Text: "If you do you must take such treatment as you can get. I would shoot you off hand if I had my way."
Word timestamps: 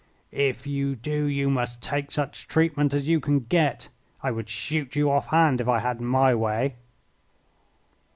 "If 0.33 0.65
you 0.65 0.95
do 0.95 1.25
you 1.25 1.47
must 1.47 1.79
take 1.79 2.09
such 2.09 2.47
treatment 2.47 2.91
as 2.91 3.07
you 3.07 3.19
can 3.19 3.41
get. 3.41 3.89
I 4.23 4.31
would 4.31 4.49
shoot 4.49 4.95
you 4.95 5.11
off 5.11 5.27
hand 5.27 5.61
if 5.61 5.67
I 5.67 5.77
had 5.77 6.01
my 6.01 6.33
way." 6.33 6.73